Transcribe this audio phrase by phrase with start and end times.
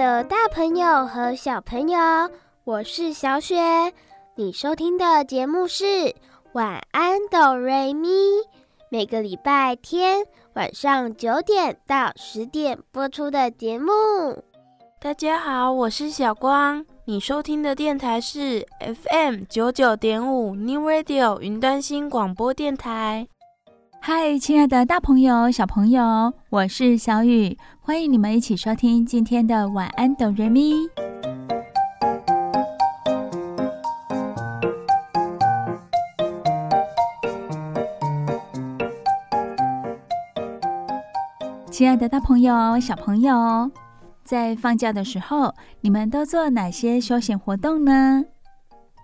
[0.00, 1.98] 的大朋友和小朋友，
[2.64, 3.92] 我是小雪。
[4.34, 5.84] 你收听的节目是
[6.52, 8.08] 《晚安哆瑞咪》，
[8.88, 13.92] 每个礼拜天晚上九点到十点播出的节目。
[15.02, 16.82] 大家好，我是小光。
[17.04, 23.28] 你收听的电台是 FM 九九点五 New Radio 云端新广播电台。
[24.02, 30.74] 嗨，亲爱的大朋友、小朋友，我是小雨，欢迎你们一起收听今天的晚安哆瑞咪。
[41.70, 43.70] 亲爱的大朋友、小朋友，
[44.22, 48.24] 在放假的时候，你们都做哪些休闲活动呢？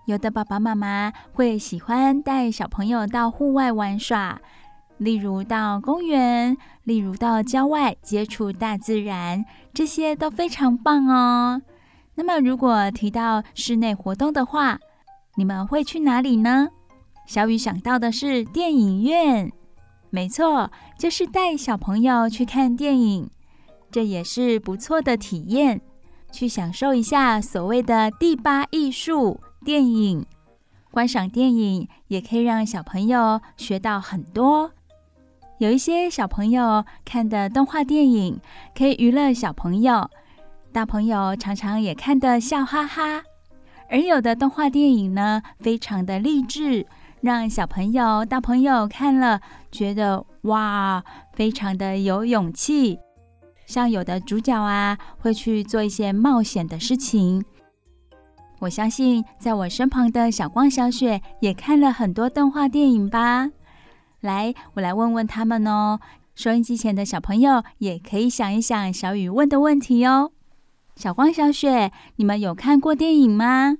[0.05, 4.39] 有的爸爸妈妈会喜欢带小朋友到户外玩耍。
[4.97, 9.43] 例如到公园，例如到郊外接触大自然，
[9.73, 11.61] 这些都非常棒哦。
[12.15, 14.79] 那么，如果提到室内活动的话，
[15.35, 16.69] 你们会去哪里呢？
[17.25, 19.51] 小雨想到的是电影院，
[20.11, 23.29] 没错，就是带小朋友去看电影，
[23.91, 25.81] 这也是不错的体验，
[26.31, 30.25] 去享受一下所谓的第八艺术——电影。
[30.89, 34.71] 观赏电影也可以让小朋友学到很多。
[35.59, 38.39] 有一些小朋友看的动画电影
[38.77, 40.07] 可以娱乐小朋友，
[40.71, 43.23] 大朋友常常也看得笑哈哈。
[43.89, 46.85] 而有的动画电影呢，非常的励志，
[47.21, 52.99] 让小朋友、大朋友看了觉得哇，非常的有勇气。
[53.65, 57.43] 像有的主角啊，会去做一些冒险的事情。
[58.59, 63.49] 我相信，在我身旁的小光、小雪也看了很多动画电影吧。
[64.27, 65.99] 来，我来问问他们哦。
[66.35, 70.31] 收音机前的小朋友也可以想一想小雨问的问题哦。
[70.95, 73.77] 小光、小雪，你们有看过电影吗？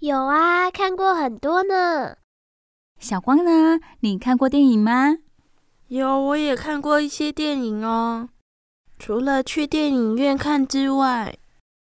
[0.00, 2.16] 有啊，看过很多呢。
[3.00, 3.80] 小光呢？
[4.00, 5.16] 你看过电影吗？
[5.88, 8.28] 有，我也看过一些电影哦。
[8.98, 11.34] 除了去电影院看之外，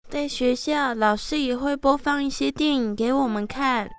[0.07, 3.89] 在学校老师也会播放一些电影给我们看。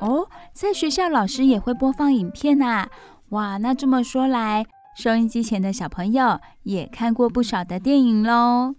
[0.00, 2.88] 哦，在学校老师也会播放影片啊！
[3.30, 8.74] 哇，那这么说来，收音机前的小朋友也看过不少的电影喽。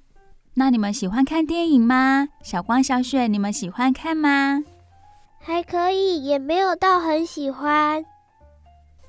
[0.55, 2.27] 那你们喜欢看电影吗？
[2.43, 4.61] 小光、小雪，你们喜欢看吗？
[5.39, 8.03] 还可以，也没有到很喜欢。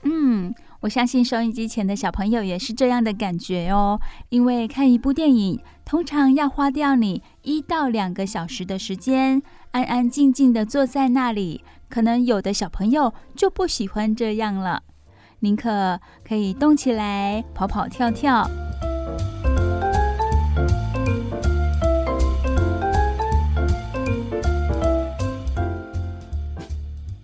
[0.05, 4.01] 嗯，我相信收音机前的小朋友也是这样的感觉哦。
[4.29, 9.43] 因为看一部电影，通常要花掉你一到两个小时的时间，
[9.73, 11.65] 安安静静的坐在那里。
[11.89, 14.85] 可能有的小朋友就不喜欢这样了，
[15.43, 18.49] 宁可可以动起来，跑跑跳跳。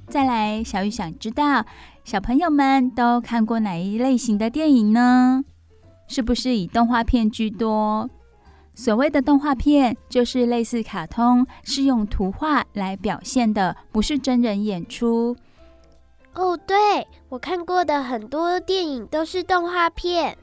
[0.08, 1.64] 再来，小雨想知道，
[2.02, 5.44] 小朋友们都看过哪一类型的电影呢？
[6.08, 8.10] 是不是以动画片居多？
[8.74, 15.36] 所谓的动画片，就是类似卡通，是用图画来表现的，不是真人演出。
[16.34, 20.36] 哦，对，我看过的很多电影都是动画片，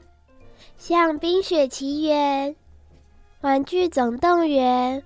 [0.76, 2.50] 像《冰雪奇缘》、
[3.40, 4.98] 《玩具总动员》、《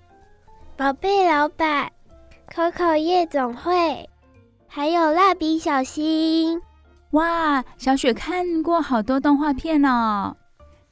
[0.77, 1.91] 宝贝老板》、
[2.73, 3.73] 《Coco 夜总会》，
[4.67, 6.59] 还有《蜡笔小新》。
[7.11, 10.37] 哇，小雪看过好多动画片哦。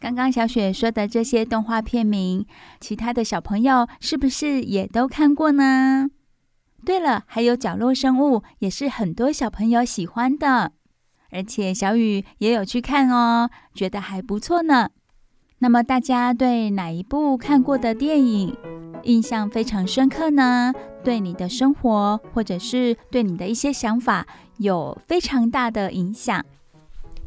[0.00, 2.46] 刚刚小雪说的这些动画片名，
[2.80, 6.08] 其他的小朋友是不是也都看过呢？
[6.88, 10.72] 对了，还有角落生物也是很多小朋友喜欢的，
[11.30, 14.88] 而且小雨也有去看哦，觉得还不错呢。
[15.58, 18.56] 那么大家对哪一部看过的电影
[19.02, 20.72] 印象非常深刻呢？
[21.04, 24.26] 对你的生活或者是对你的一些想法
[24.56, 26.42] 有非常大的影响？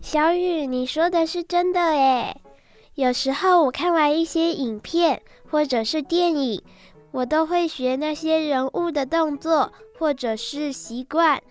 [0.02, 2.36] 小雨，你说的是真的诶。
[2.96, 5.22] 有时候我看完一些影片
[5.52, 6.64] 或者是电影，
[7.12, 11.42] 我都会学那些人物的动作或者是习惯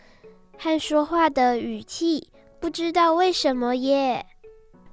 [0.59, 2.29] 和说话的语气，
[2.59, 4.27] 不知道为什么耶。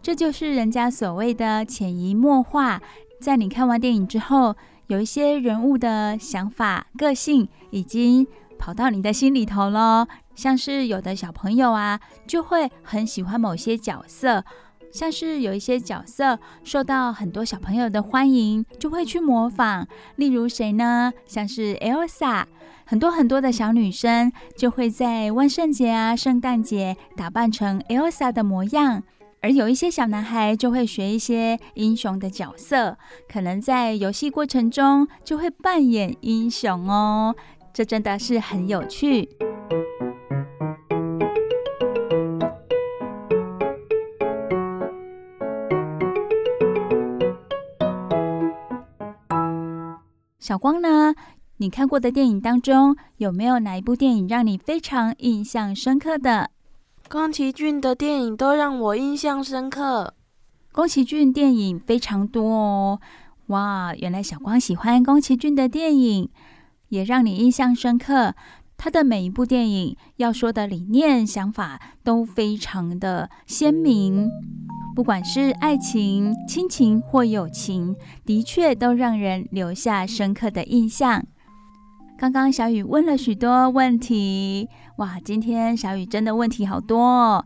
[0.02, 2.82] 这就是人家所谓的潜移默化，
[3.20, 4.56] 在你看完电影之后，
[4.88, 8.26] 有一些人物的想法、个性已经
[8.58, 10.08] 跑到你的心里头了。
[10.36, 14.46] 像是有的小朋友啊，就会很喜欢某些角色，
[14.92, 19.88] 像是有一些角色受到很多小朋友的欢迎，就会去模仿。
[20.16, 21.12] 例如谁呢？
[21.26, 22.46] 像是 Elsa，
[22.86, 29.04] 很多很多的小女生就会在万圣节啊、圣诞节打扮成 Elsa 的模样。
[29.40, 32.98] 而有一些小男孩就会学一些英雄的角色，
[33.32, 37.36] 可能在游戏过程中就会扮演英雄哦，
[37.72, 39.30] 这真的是很有趣。
[50.48, 51.14] 小光呢？
[51.58, 56.52] 你看过的电影当中，有没有哪一部电影让你非常印象深刻的？
[57.10, 60.14] 宫崎骏的电影都让我印象深刻。
[60.72, 63.02] 宫崎骏电影非常多哦，
[63.48, 63.94] 哇！
[63.98, 66.30] 原来小光喜欢宫崎骏的电影，
[66.88, 68.34] 也让你印象深刻。
[68.78, 74.30] 他的每一部电影要说的理念、想法都非常的鲜明，
[74.96, 81.26] 不管是爱情、亲情或友情，的确都让人留下深刻的印象。
[82.20, 85.20] 刚刚小雨问了许多问题，哇！
[85.24, 87.46] 今天小雨真的问题好多哦，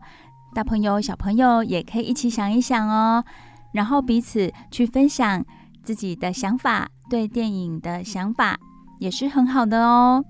[0.54, 3.24] 大朋友小朋友也可以一起想一想哦，
[3.72, 5.44] 然后彼此去分享
[5.82, 8.58] 自己的想法，对电影的想法
[8.98, 10.24] 也是很好的哦。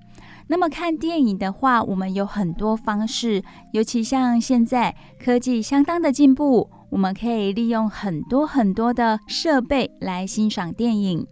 [0.53, 11.27] 那么看电影的话，我们有很多方式，尤其像现在科技相当的进步，我们可以利用很多很多的设备来欣赏电影。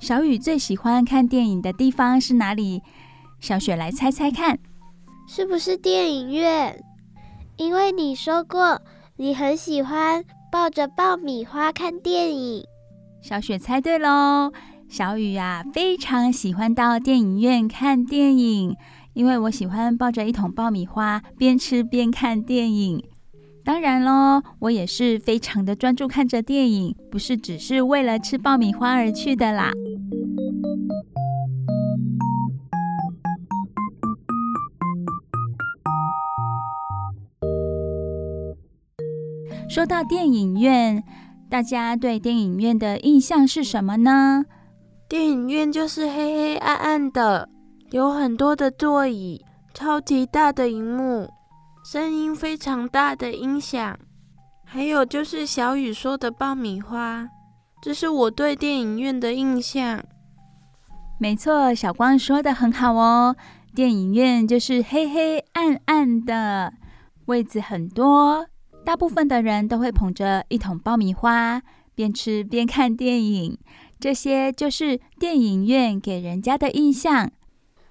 [0.00, 2.82] 小雨最喜欢看电影的地方是哪里？
[3.38, 4.58] 小雪来猜猜看，
[5.28, 6.82] 是不是电影院？
[7.56, 8.82] 因为你说过
[9.14, 12.64] 你很喜欢抱着爆米花看电影。
[13.22, 14.50] 小雪猜对喽！
[14.90, 18.76] 小雨啊，非常喜欢到电影院看电影，
[19.14, 23.00] 因为我喜欢抱着一桶爆米花边吃边看电影。
[23.64, 29.70] 当然喽，我也是非常的专注看着电影，不是只是为了吃爆米花而去的啦。
[39.68, 41.04] 说到电影院，
[41.48, 44.46] 大家对电影院的印象是什么呢？
[45.10, 47.48] 电影院就是黑黑暗暗的，
[47.90, 51.28] 有很多的座椅，超级大的荧幕。
[51.84, 53.98] 声音非常大的音响，
[54.64, 57.28] 还有就是小雨说的爆米花，
[57.82, 60.00] 这是我对电影院的印象。
[61.18, 63.34] 没错，小光说的很好哦。
[63.74, 66.72] 电影院就是黑黑暗暗的，
[67.24, 68.46] 位子很多，
[68.84, 71.60] 大部分的人都会捧着一桶爆米花，
[71.96, 73.58] 边吃边看电影。
[74.00, 77.30] 这些就是电影院给人家的印象。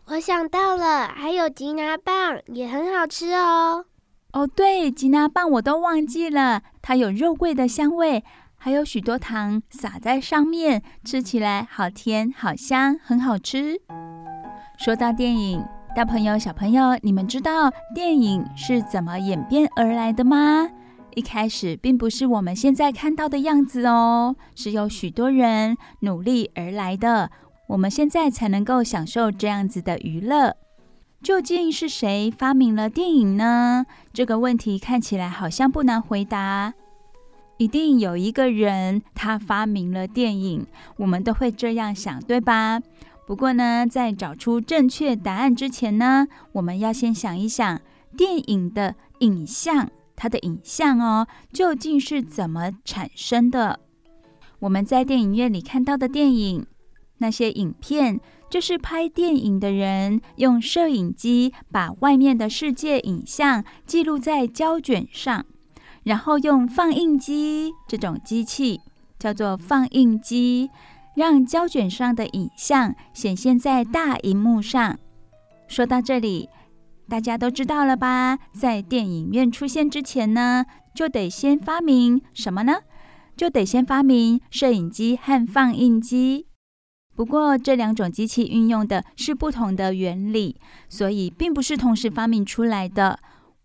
[0.07, 3.85] 我想到了，还有吉拿棒也很好吃哦。
[4.33, 8.23] 哦，对，吉拿棒我都忘记了，它有肉桂的香味，
[8.55, 13.79] 还有许多糖撒在上面，吃起来好甜好香，很好吃。
[14.79, 15.63] 说到电影，
[15.95, 20.69] 大朋友小朋友，你们知道电影是怎么演变而来的吗？
[21.19, 27.29] 一开始并不是我们现在看到的样子哦，是有许多人努力而来的。
[27.67, 30.55] 我们现在才能够享受这样子的娱乐。
[31.21, 33.85] 究竟是谁发明了电影呢？
[34.13, 36.73] 这个问题看起来好像不难回答。
[37.57, 42.79] 一定有一个人他发明了电影，我们都会这样想，对吧？
[43.27, 47.81] 不过呢，在找出正确答案之前呢，我们要先想一想
[48.15, 49.89] 电影的影像，
[50.21, 53.79] 它的影像哦，究竟是怎么产生的？
[54.59, 56.67] 我们在电影院里看到的电影。
[57.19, 65.45] 那些影片就是拍电影的人用摄影机把外面的世界影像记录在胶卷上，
[66.03, 68.81] 然后用放映机这种机器
[69.17, 70.69] 叫做放映机，
[71.15, 74.97] 让胶卷上的影像显现在大荧幕上。
[75.67, 76.49] 说到这里，
[77.09, 78.37] 大家都知道了吧？
[78.53, 80.63] 在电影院出现之前呢，
[80.93, 82.75] 就得先发明什么呢？
[83.35, 86.45] 就得先发明摄影机和放映机。
[87.15, 90.55] 不过，这两种机器运用的是不同的原理，
[90.87, 93.19] 所以并不是同时发明出来的。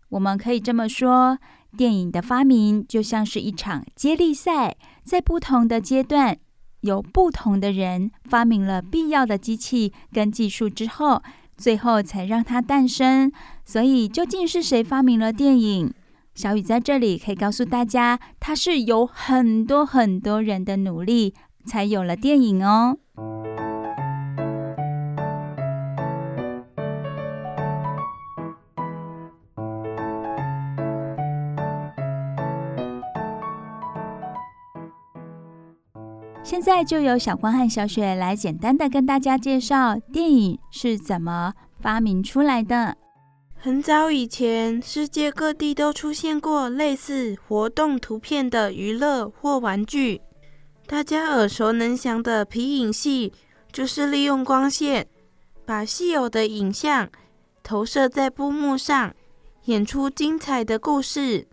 [0.09, 1.37] 我们可以这么说，
[1.77, 6.37] 电影的发明就像是一场接力赛，在不同的阶段，
[6.81, 11.21] 由不同的人发明了必要的机器跟技术之后，
[11.57, 13.31] 最后才让它诞生。
[13.63, 15.93] 所以，究竟是谁发明了电影？
[16.33, 21.33] 小雨在这里可以告诉大家，它是有很多很多人的努力
[21.65, 22.97] 才有了电影哦。
[36.65, 42.97] 现在就由小光和小雪来简单的跟大家介绍电影是怎么发明出来的。
[43.55, 50.19] 很早以前，世界各地都出现过类似活动图片的娱乐或玩具。
[50.87, 53.31] 大家耳熟能详的皮影戏，
[53.71, 55.05] 就是利用光线
[55.67, 57.07] 把稀有的影像
[57.61, 59.13] 投射在布幕上，
[59.65, 61.47] 演出精彩的故事。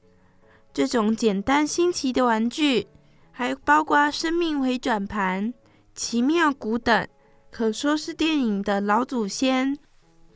[0.73, 2.87] 这种简单新奇的玩具。
[3.33, 5.53] 还包括生命回转盘、
[5.95, 7.09] 奇妙谷等，
[7.51, 9.77] 可说是电影的老祖先。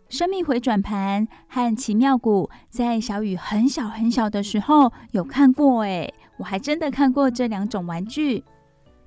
[0.08, 8.42] 生命回转盘和奇妙谷，在小雨很小很小的时候有看过，诶，我还真的看过这两种玩具。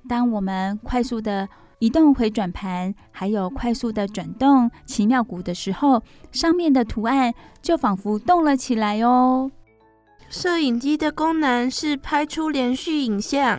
[0.08, 7.32] 当我们快速的移动回转盘，还有快速的转动奇妙谷的时候，上面的图案
[7.62, 9.50] 就仿佛动了起来哦。
[10.28, 13.58] 摄影机的功能是拍出连续影像。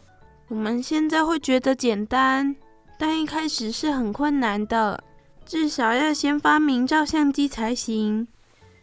[0.51, 2.53] 我们现在会觉得简单，
[2.99, 5.01] 但一开始是很困难的，
[5.45, 8.27] 至少要先发明照相机才行。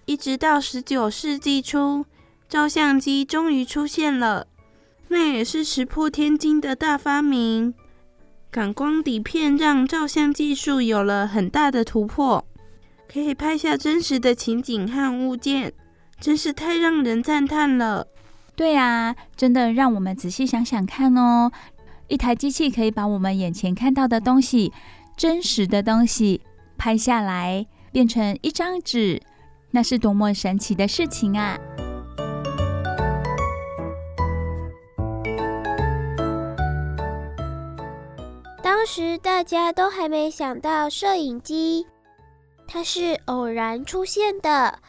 [0.06, 2.06] 一直到十九世纪初，
[2.48, 4.46] 照相机终于出现了，
[5.08, 7.74] 那也是石破天惊的大发明。
[8.50, 12.42] 感光底片让照相技术有了很大的突破，
[13.12, 15.74] 可以拍下真实的情景和物件，
[16.18, 18.06] 真是太让人赞叹了。
[18.58, 21.52] 对啊，真的让我们仔细想想看哦。
[22.08, 24.72] 一台机器可以把我们眼前看到的东西、
[25.16, 26.40] 真实的东西
[26.76, 29.22] 拍下来，变成一张纸，
[29.70, 31.56] 那是多么神奇的事情啊！
[38.60, 41.86] 当时大家都还没想到摄影机，
[42.66, 44.80] 它是偶然出现的。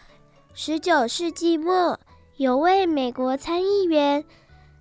[0.55, 1.99] 十九世纪末。
[2.39, 4.23] 有位美国参议员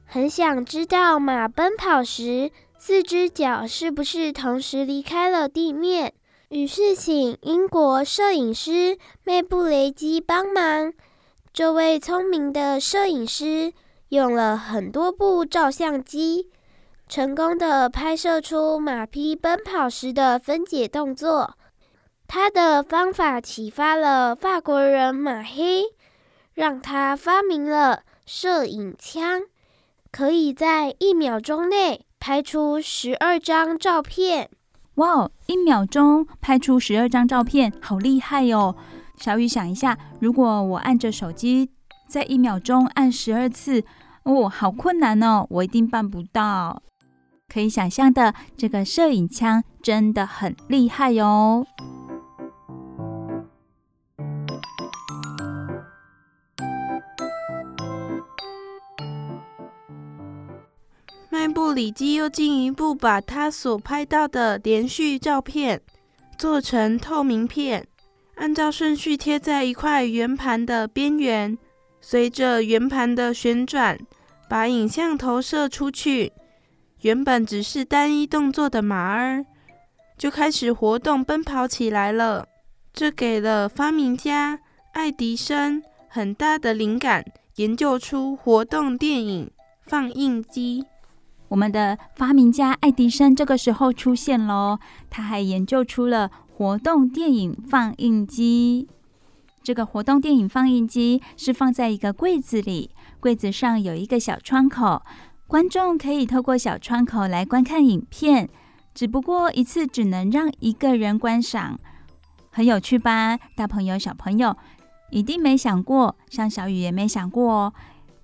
[0.07, 6.15] 很想知道马奔跑时四只脚是不是同时离开了地面，
[6.51, 10.93] 于是请英国摄影师麦布雷基帮忙。
[11.53, 13.73] 这位聪明的摄影师
[14.11, 16.49] 用了很多部照相机，
[17.09, 21.57] 成功地拍摄出马匹奔跑时的分解动作。
[22.29, 25.83] 他的方法启发了法国人马黑。
[26.59, 29.43] 让他发明了摄影枪，
[30.11, 34.51] 可以在一秒钟内拍出十二张照片。
[34.97, 38.75] 哇哦，一秒钟拍出十二张照片，好厉害哟！
[39.19, 41.71] 小雨想一下，如果我按着手机
[42.09, 43.85] 在一秒钟按十二次，
[44.25, 46.83] 哦，好困难哦，我一定办不到。
[47.47, 51.65] 可以想象的，这个摄影枪真的很厉害哟。
[61.31, 65.81] 麦布里基又进一步把他所拍到的连续照片
[66.39, 67.87] 做成透明片，
[68.37, 71.59] 按照顺序贴在一块圆盘的边缘，
[72.01, 73.99] 随着圆盘的旋转，
[74.49, 76.33] 把影像投射出去。
[77.03, 79.45] 原本只是单一动作的马儿，
[80.17, 82.49] 就开始活动奔跑起来了。
[82.93, 84.59] 这给了发明家
[84.93, 87.25] 爱迪生很大的灵感，
[87.57, 89.51] 研究出活动电影
[89.83, 90.87] 放映机。
[91.49, 94.79] 我们的发明家爱迪生这个时候出现喽，
[95.09, 98.89] 他还研究出了活动电影放映机。
[99.63, 102.91] 这个活动电影放映机是放在一个柜子里，
[103.21, 105.03] 柜子上有一个小窗口，
[105.47, 108.49] 观众可以透过小窗口来观看影片，
[108.95, 111.79] 只不过一次只能让一个人观赏。
[112.51, 113.39] 很有趣吧？
[113.57, 114.57] 大朋友、小朋友
[115.11, 117.73] 一定没想过，像小雨也没想过哦。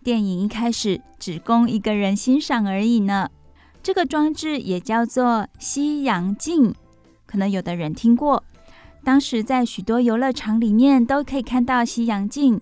[0.04, 3.30] 电影一开始只供一个人欣赏而已呢。
[3.82, 6.74] 这个装置也叫做西洋镜，
[7.24, 8.44] 可能有的人听过。
[9.02, 12.60] 当时在许多游乐场里面都可以看到西洋镜。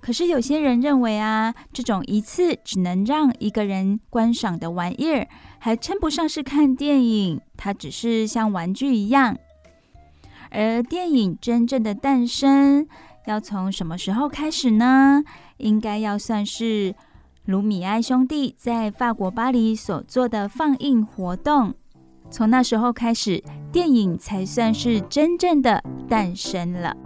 [0.00, 5.26] 可是有些人认为啊，这种一次只能让一个人观赏的玩意儿，
[5.58, 9.38] 还称不上是看电影，它只是像玩具一样。
[10.50, 12.86] 而电影真正的诞生，
[13.26, 15.22] 要从什么时候开始呢？
[15.56, 16.94] 应该要算是
[17.46, 21.74] 卢米埃兄弟在法国巴黎所做的放映活动。
[22.30, 26.96] 从那时候开始电影才算是真正的诞生了。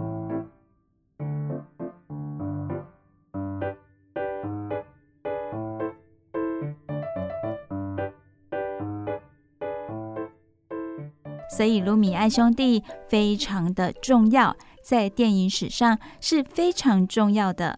[11.49, 14.55] 所以卢米埃兄弟非常的重要。
[14.89, 17.77] 在电影史上是非常重要的。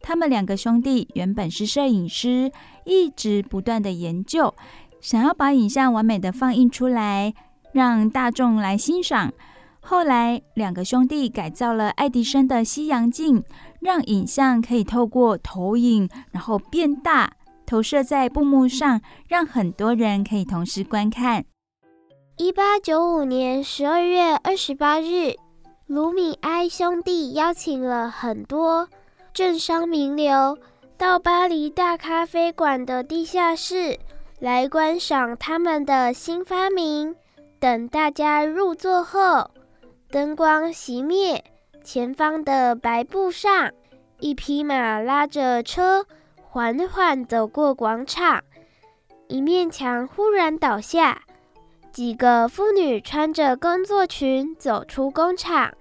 [0.00, 2.50] 他们两个兄弟原本是摄影师，
[2.84, 4.52] 一直不断的研究，
[5.00, 7.32] 想要把影像完美的放映出来，
[7.70, 9.32] 让大众来欣赏。
[9.78, 13.44] 后来，两个兄弟改造了爱迪生的西洋镜，
[13.80, 17.34] 让影像可以透过投影，然后变大，
[17.64, 21.44] 投射在布幕上，让很多人可以同时观看。
[22.36, 25.34] 一八九五年十二月二十八日，
[25.88, 28.86] 卢米埃兄弟邀请了很多
[29.32, 30.58] 政商名流
[30.98, 33.98] 到巴黎大咖啡馆的地下室
[34.38, 37.16] 来观赏他们的新发明。
[37.58, 39.50] 等大家入座后，
[40.10, 41.42] 灯光熄灭，
[41.82, 43.70] 前方的白布上，
[44.20, 46.04] 一匹马拉着车
[46.42, 48.44] 缓缓走过广场，
[49.26, 51.22] 一面墙忽然倒下。
[51.98, 55.74] 几个妇女穿着工作裙走出工厂，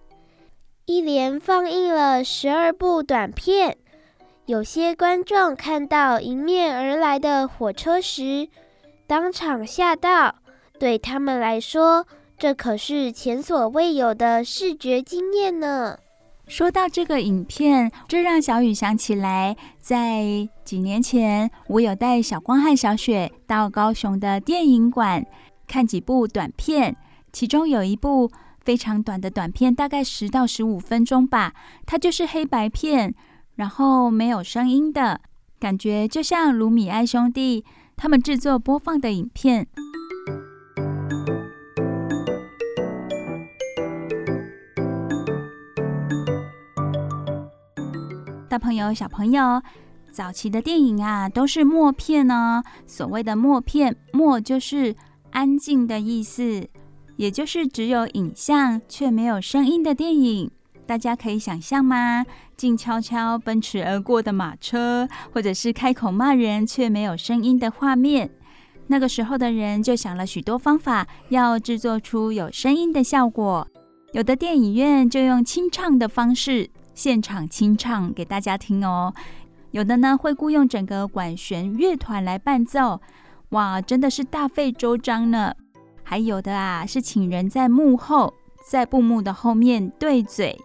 [0.88, 3.78] 一连放映了十二部短片。
[4.48, 8.50] 有些观众看到迎面而来的火车时，
[9.06, 10.34] 当场吓到。
[10.80, 16.00] 对他们来说，这可是前所未有的视觉经验呢。
[16.48, 25.24] 说到这个影片，这让小雨想起来，在几年前，我有带小光和小雪到高雄的电影馆。
[25.68, 26.96] 看几部短片，
[27.34, 28.32] 其中有一部
[28.62, 31.54] 非常短的短片，大概十到十五分钟吧。
[31.86, 33.14] 它就是黑白片，
[33.56, 35.20] 然后没有声音的
[35.60, 37.66] 感觉，就像卢米埃兄弟
[37.98, 39.68] 他们制作播放的影片。
[48.50, 49.62] 大朋友、小朋友，
[50.12, 52.64] 早期的电影啊，都是默片哦。
[52.88, 54.96] 所谓的默片，默就是。
[55.38, 56.68] 安静的意思，
[57.18, 60.50] 也就是只有影像却没有声音的电影。
[60.88, 62.26] 大家可以想象吗？
[62.56, 68.32] 静悄悄奔驰而过的马车，或者是开口骂人却没有声音的画面。
[68.88, 73.68] 那个时候的人就想了许多方法，要制作出有声音的效果。
[74.14, 79.14] 有的电影院就用清唱的方式，现场清唱给大家听哦。
[79.70, 83.00] 有的呢，会雇佣整个管弦乐团来伴奏。
[83.52, 85.56] 哇，真的是大费周章呢！
[86.04, 88.34] 还有的啊，是请人在幕后，
[88.66, 90.60] 在布幕的后面对嘴，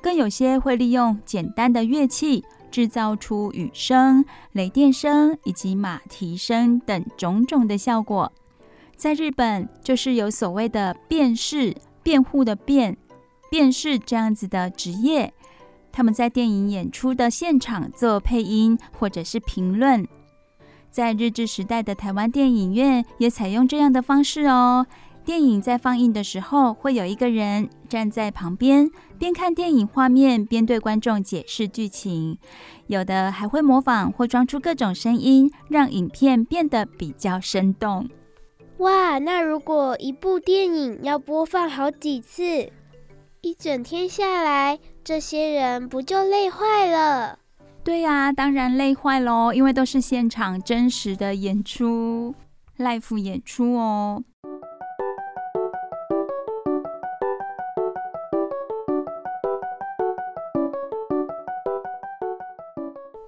[0.00, 8.32] 更有些会利用简单的乐器制造出雨声、雷电声以及马蹄声等种种的效果。
[8.96, 12.96] 在日本，就是有所谓的辩士、辩护的辩、
[13.50, 15.34] 辩士这样子的职业，
[15.90, 20.06] 他们在电影演出的现场做配音或者是评论。
[20.92, 24.86] 在日治时代的台湾电影院也采用这样的方式哦。
[25.24, 32.36] 电影在放映的时候，会有一个人站在旁边，边看电影画面边对观众解释剧情。
[32.88, 38.08] 有的还会模仿或装出各种声音，让影片变得比较生动。
[38.78, 42.68] 哇，那如果一部电影要播放好几次，
[43.42, 47.38] 一整天下来，这些人不就累坏了？
[47.84, 52.34] 对呀、啊，当然累坏喽，因为都是现场真实的演出
[52.78, 54.22] ，live 演出哦。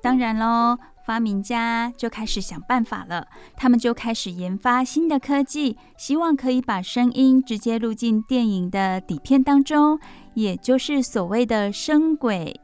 [0.01, 9.99] 当然喽，发明家就开始想办法了，他们就开始研发新的科技，希望可以把声音直接录进电影的底片当中，
[10.35, 12.61] 也就是所谓的声轨。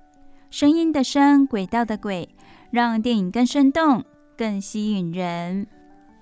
[0.51, 2.29] 声音的声，轨道的轨，
[2.73, 4.05] 让电影更生动、
[4.37, 5.69] 更吸引人。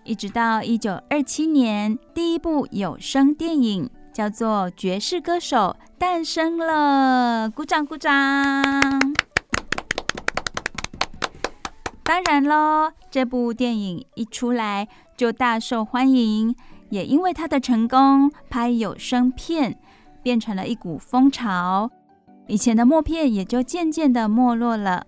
[0.05, 8.13] 一直到一九二七年，第一部有声电影叫做《爵士歌手》诞生了，鼓掌鼓掌！
[12.03, 16.55] 当然喽，这部电影一出来就大受欢迎，
[16.91, 19.79] 也因为它的成功，拍有声片
[20.23, 21.91] 变成了一股风潮。
[22.49, 25.07] 以前的默片也就渐渐的没落了。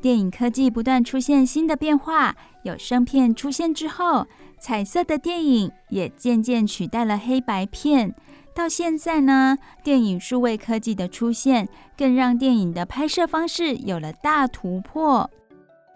[0.00, 4.26] 电影科技不断出现新的变化，有声片出现之后，
[4.58, 8.12] 彩色的电影也渐渐取代了黑白片。
[8.54, 15.30] 到现在呢，电影数位科技的出现，更让电影的拍摄方式有了大突破。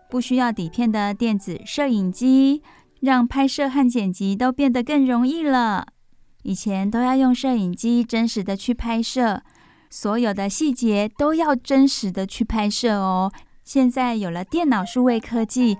[0.09, 2.63] 不需要底片的电子摄影机，
[3.01, 5.89] 让拍摄和剪辑都变得更容易了。
[6.45, 9.43] 以前都要用摄影机真实的去拍摄。
[9.99, 13.33] 所有的细节都要真实的去拍摄哦。
[13.65, 15.79] 现在有了电脑数位科技，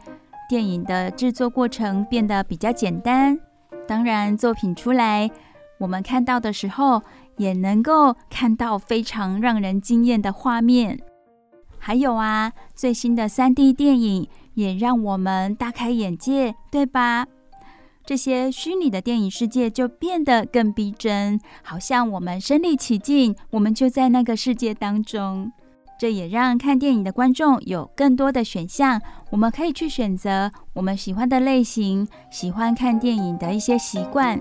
[0.49, 3.39] 电影的制作过程变得比较简单。
[3.87, 5.31] 当然，作品出来
[5.79, 7.03] 我们看到的时候，
[7.37, 10.99] 也能够看到非常让人惊艳的画面。
[11.79, 17.27] 还有啊，最新的 3D 电影也让我们大开眼界，对吧？
[18.07, 25.51] 这些虚拟的电影世界就变得更逼真，好像我们身临其境，我们就在那个世界当中。
[25.99, 34.41] 这也让看电影的观众有更多的选项，我们可以去选择我们喜欢的类型，喜欢看电影的一些习惯。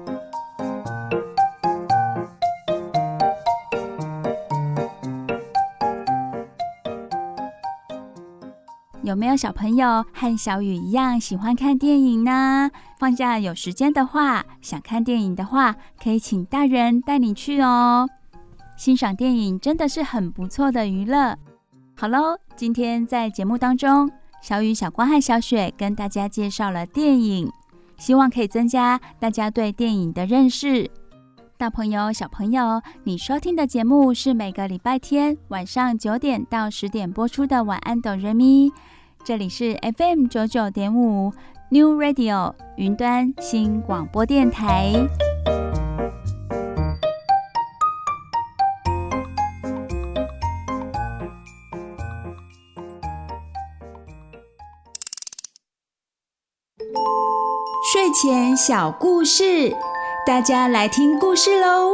[9.05, 12.71] 有没有小朋友和小雨一样喜欢看电影呢？
[12.97, 18.09] 放假有时间的话，想看电影的话，可以请大人带你去哦。
[18.75, 21.37] 欣赏电影真的是很不错的娱乐。
[21.95, 24.09] 好喽，今天在节目当中，
[24.41, 27.51] 小雨、小光和小雪跟大家介绍了电影，
[27.97, 30.89] 希望可以增加大家对电影的认识。
[31.57, 38.69] 大朋友、小朋友，你收听的节目是每个礼拜天晚上九点到十点播出的《晚安，哆瑞咪》。
[39.25, 41.33] 这里是 FM 九九点五
[41.69, 44.93] New Radio 云端新广播电台。
[57.91, 59.75] 睡前小故事，
[60.27, 61.93] 大家来听故事喽。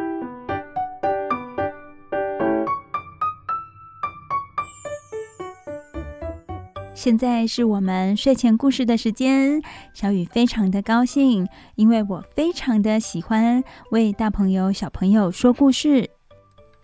[7.01, 9.59] 现在是我们睡前故事的时间，
[9.91, 16.11] 小雨非常的高兴，因为我非常的喜欢为大朋友小朋友说故事。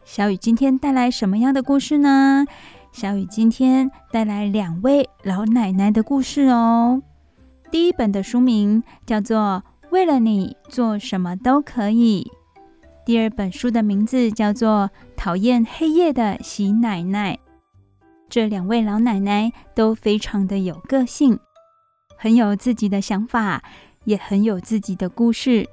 [0.03, 2.47] 小雨今天带来什么样的故事呢？
[2.91, 7.03] 小雨今天带来两位老奶奶的故事哦。
[7.69, 12.31] 第一本的书名叫做《为了你做什么都可以》，
[13.05, 17.35] 第二本书的名字叫做《讨厌黑夜的喜奶奶》。
[18.29, 21.39] 这两位老奶奶都非常的有个性，
[22.17, 23.63] 很有自己的想法，
[24.03, 25.67] 也很有自己的故事。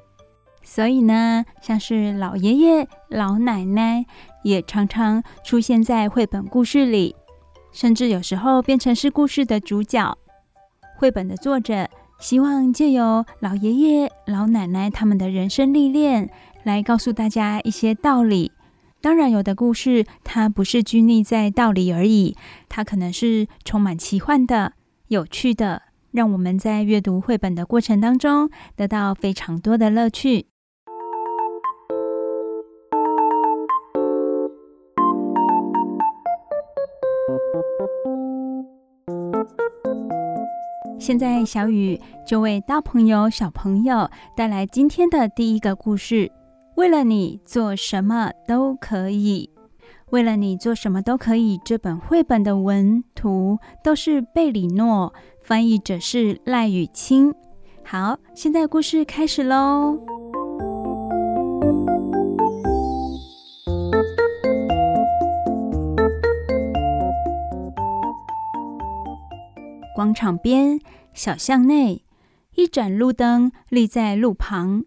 [0.63, 4.07] 所以呢，像是老爷爷、老奶奶
[4.43, 7.15] 也常常出现在绘本故事里，
[7.73, 10.17] 甚至有时候变成是故事的主角。
[10.97, 11.91] 绘本的作者
[12.21, 16.31] 希望借由老爷爷、老奶奶他们的人生历练，
[16.63, 18.53] 来告诉大家一些道理。
[19.05, 22.35] 当然，有的故事它不是拘泥在道理而已，
[22.71, 24.73] 它可能是充满奇幻的、
[25.09, 30.47] 有趣的，让我们在阅读绘本的过程当中得到非常多的乐趣。
[40.99, 46.33] 现在，小雨就为大朋友、小朋友带来今天的第一个故事。
[46.77, 49.49] 为了你做什么都可以，
[50.11, 51.59] 为了你做什么都可以。
[51.65, 57.33] 这本绘本的文图都是贝里诺，翻译者是赖雨清。
[57.85, 59.99] 好，现在故事开始喽。
[69.95, 70.81] 广场边，
[71.13, 72.03] 小巷内，
[72.57, 74.85] 一盏路灯立在路旁。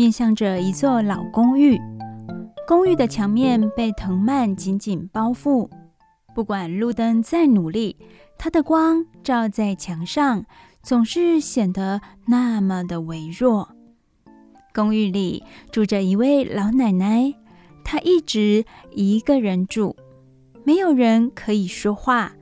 [0.00, 1.78] 面向着一座老公寓，
[2.66, 5.68] 公寓的墙面被藤蔓紧紧包覆。
[6.34, 7.98] 不管路灯再努力，
[8.38, 10.46] 它的光照在墙上，
[10.82, 13.76] 总是显得那么的微弱。
[14.72, 17.34] 公寓里住着一位老奶奶，
[17.84, 19.94] 她一直一个人住，
[20.64, 22.32] 没有人可以说话。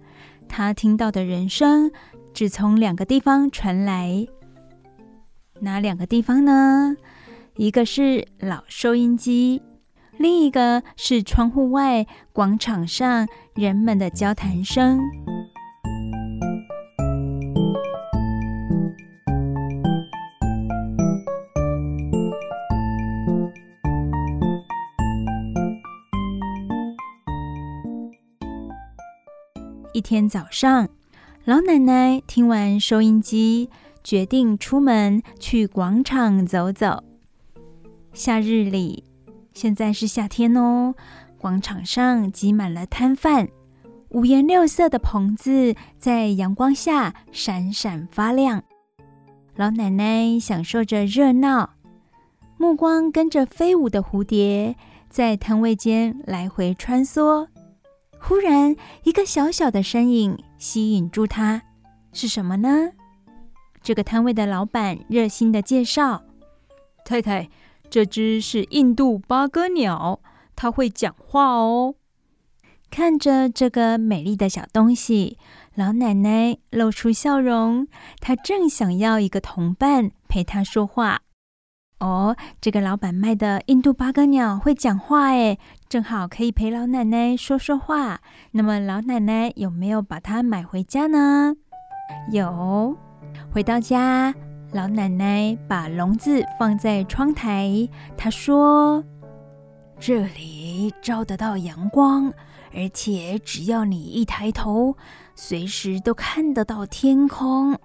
[0.47, 1.90] 她听到的人声
[2.33, 4.29] 只从两个地方传来，
[5.59, 6.94] 哪两个地方呢？
[7.59, 9.61] 一个是老收音机，
[10.16, 15.01] 另一个是窗户外广场上人们的交谈声。
[29.92, 30.88] 一天早上，
[31.44, 33.68] 老奶奶听完收音机，
[34.05, 37.08] 决定出门去广场走走。
[38.18, 39.04] 夏日里，
[39.54, 40.96] 现在是夏天哦，
[41.38, 43.48] 广场上挤满了摊贩，
[44.09, 48.64] 五颜六色的棚子在阳光下闪闪发亮。
[49.54, 51.74] 老奶奶享受着热闹，
[52.57, 54.74] 目光跟着飞舞的蝴蝶
[55.09, 57.46] 在摊位间来回穿梭。
[58.18, 61.62] 忽然，一个小小的身影吸引住她，
[62.12, 62.90] 是什么呢？
[63.81, 66.24] 这个摊位的老板热心地介绍
[67.07, 67.48] ：“太太，
[67.90, 70.20] 这只是印度八哥鸟，
[70.55, 71.94] 它会讲话哦。”
[72.90, 75.38] 看着这个美丽的小东西。
[75.74, 77.87] 老奶奶露出笑容，
[78.20, 81.20] 她正想要一个同伴陪她说话。
[82.01, 85.57] 哦，这个老板卖的印度八哥鸟会讲话哎，
[85.88, 88.20] 正好可以陪老奶奶说说话。
[88.53, 91.55] 那么老奶奶有没有把它买回家呢？
[92.33, 92.96] 有。
[93.53, 94.35] 回到家，
[94.70, 99.02] 老奶奶把笼子放在窗台，她说
[99.98, 102.33] ：“这里照得到阳光，
[102.74, 104.94] 而且只要你一抬头。”
[105.35, 107.78] 随时都看得到天空。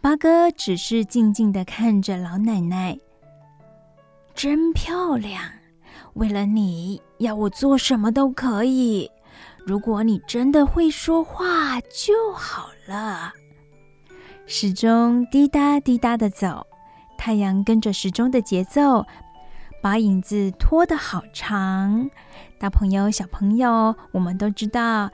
[0.00, 2.96] 八哥只是静静地看着老奶奶，
[4.34, 5.42] 真漂亮。
[6.14, 9.10] 为了你，要我做什么都可以。
[9.66, 13.32] 如果你真的会说话就好了。
[14.50, 16.66] 时钟滴答滴答地走，
[17.18, 19.04] 太阳跟着时钟的节奏，
[19.82, 22.08] 把影子拖得好长。
[22.58, 25.10] 大朋友、小朋友，我们都知道。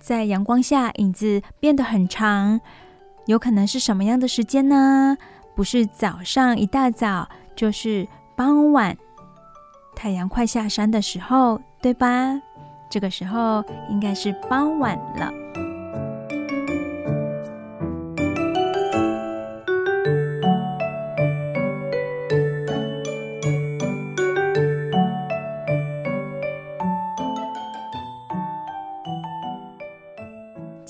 [0.00, 2.58] 在阳光下，影子变得很长，
[3.26, 5.18] 有可能是什么样的时间呢？
[5.54, 8.96] 不是早上一大早，就是傍晚，
[9.94, 12.40] 太阳快下山的时候，对吧？
[12.88, 15.45] 这个时候应该是傍晚了。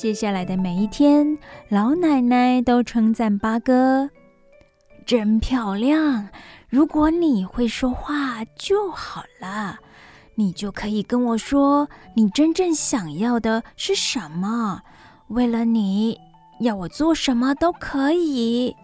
[0.06, 1.36] 接下来的每一天，
[1.68, 4.08] 老奶奶都称赞八哥
[5.04, 6.28] 真漂亮。
[6.68, 9.80] 如果你会说话就好了，
[10.36, 14.80] 你就可以跟我说你真正想要的是什么。
[15.26, 16.16] 为了你，
[16.60, 18.76] 要我做什么都可以。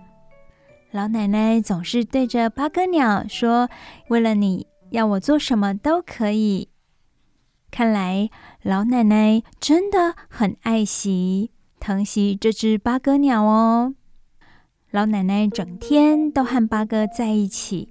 [0.91, 3.71] 老奶奶总是对着八哥鸟说
[4.11, 6.69] ：“为了你，要我做什么都可以。”
[7.71, 8.29] 看来
[8.65, 13.95] 老奶奶真的很爱惜、疼惜这只八哥鸟哦。
[14.93, 17.89] 老奶奶整天都和八哥在一起。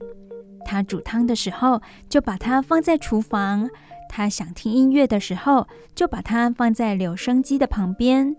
[0.64, 3.68] 她煮汤的时候，就把它放在厨房；
[4.08, 8.34] 她想听音乐的时候，就把它放在留声机的旁边。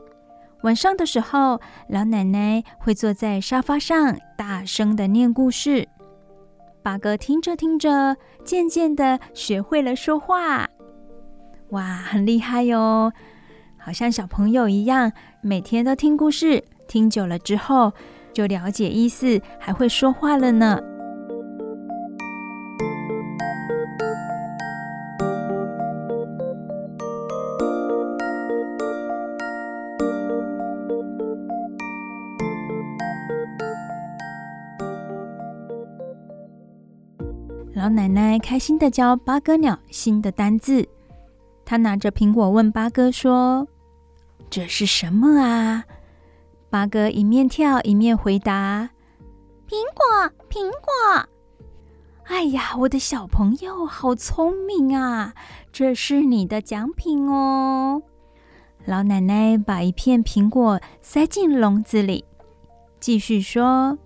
[0.62, 5.86] 晚上的时候，老奶奶会坐在沙发上，大声地念故事。
[6.82, 10.70] 八哥听着听着，渐渐地学会了说话。
[11.72, 13.12] 哇，很厉害哟！
[13.78, 17.94] 好像小朋友一样，每天都听故事，听久了之后
[18.34, 20.78] 就了解意思，还会说话了呢。
[37.74, 40.86] 老奶奶开心的教八哥鸟新的单字。
[41.64, 43.66] 他拿着苹果问八哥说
[44.50, 45.84] ：“这是什么啊？”
[46.68, 48.90] 八哥一面跳一面回答
[49.68, 51.28] ：“苹果，苹果。”
[52.24, 55.34] 哎呀，我的小朋友好聪明啊！
[55.72, 58.02] 这是你的奖品哦。
[58.84, 62.24] 老奶奶把一片苹果塞进笼子里，
[63.00, 63.98] 继续说：“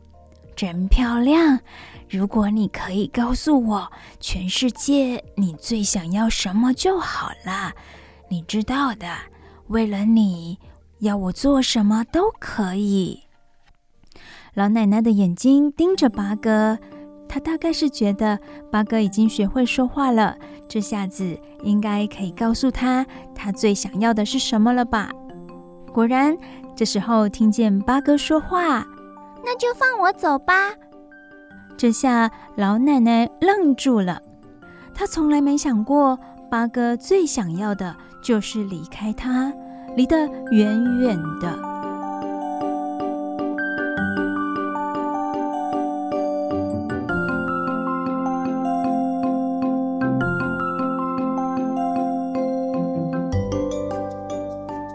[0.56, 1.60] 真漂亮。”
[2.08, 7.72] 如果你可以告诉我全世界你最想要什么就好了，
[8.28, 9.06] 你知道的。
[9.68, 10.58] 为了你，
[11.00, 13.24] 要我做什么都可以。
[14.54, 16.78] 老奶奶的眼睛盯着八哥，
[17.28, 18.38] 她大概是觉得
[18.70, 20.38] 八哥已经学会说话了，
[20.68, 25.10] 这下子应该可以告诉他他最想要的是什么了吧？
[25.92, 26.38] 果然，
[26.76, 28.86] 这时候听见八哥说话，
[29.44, 30.72] 那就放我走吧。
[31.78, 34.22] 这下老奶奶愣住了，
[34.94, 36.18] 她从来没想过
[36.50, 39.52] 八哥最想要的就是离开她，
[39.94, 41.54] 离得远远的。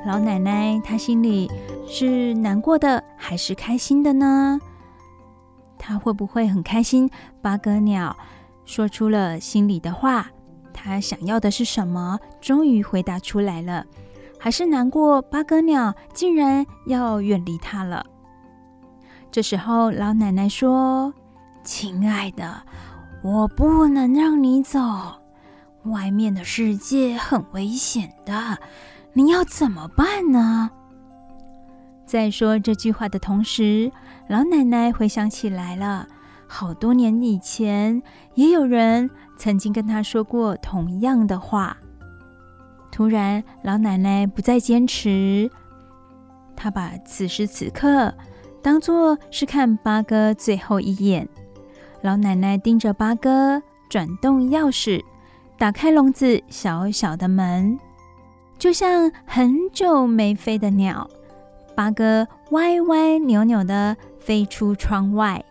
[0.08, 1.50] 老奶奶她心里
[1.88, 4.60] 是难过的还是开心的呢？
[5.84, 7.10] 他会不会很开心？
[7.42, 8.16] 八哥鸟
[8.66, 10.28] 说出了心里的话，
[10.72, 12.20] 他想要的是什么？
[12.40, 13.84] 终于回答出来了，
[14.40, 15.20] 还是难过？
[15.24, 18.06] 八哥鸟竟然要远离他了。
[19.32, 21.12] 这时候，老奶奶说
[21.66, 22.62] ：“亲爱的，
[23.24, 24.80] 我不能让你走，
[25.86, 28.60] 外面的世界很危险的，
[29.14, 30.70] 你要怎么办呢？”
[32.12, 33.90] 在说这句话的同时，
[34.28, 36.06] 老奶奶回想起来了，
[36.46, 38.04] 好多年以前，
[38.36, 41.78] 也有人曾经跟她说过同样的话。
[42.92, 45.50] 突然，老奶奶不再坚持，
[46.54, 48.14] 她把此时此刻
[48.62, 51.26] 当作是看八哥最后一眼。
[52.02, 55.02] 老奶奶盯着八哥，转动钥匙，
[55.58, 57.80] 打开笼子小小的门，
[58.60, 61.10] 就像很久没飞的鸟。
[61.82, 65.44] 八哥歪歪扭扭的飞出窗外。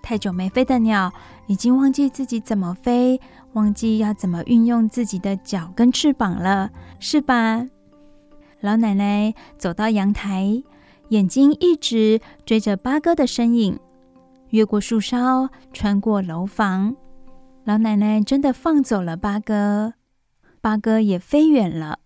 [0.00, 1.12] 太久没飞的鸟
[1.48, 3.20] 已经忘记自己怎么飞，
[3.54, 7.66] 忘记要怎么运用自己的脚跟翅膀了，是吧？
[8.60, 10.62] 老奶奶走到阳台。
[11.08, 13.76] 眼睛一直追着八哥的身影，
[14.50, 16.94] 越过树梢，穿过楼房。
[17.64, 19.94] 老奶奶真的放走了八哥，
[20.60, 21.98] 八哥也飞远了。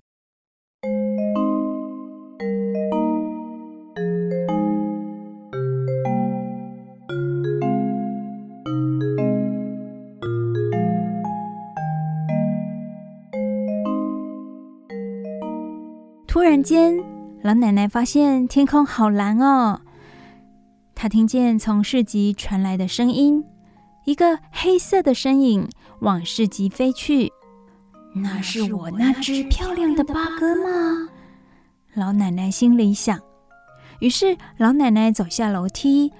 [16.42, 16.98] 突然间。
[17.42, 19.80] 老奶奶发现天空好蓝哦，
[20.92, 23.44] 她听见从市集传来的声音，
[24.06, 25.68] 一个黑色的身影
[26.00, 27.30] 往市集飞去。
[28.16, 31.10] 那是我那只漂亮的八哥吗？
[31.94, 33.16] 老奶奶心里想。
[34.00, 36.12] 于是老奶奶走下楼梯，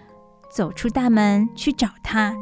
[0.55, 2.33] 走出大门去找他。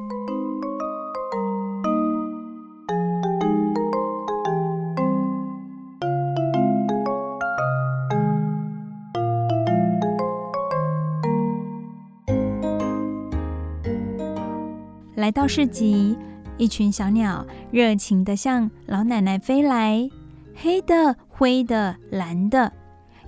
[15.30, 16.18] 来到市集，
[16.58, 20.10] 一群小鸟热情地向老奶奶飞来，
[20.56, 22.72] 黑的、灰的、蓝的，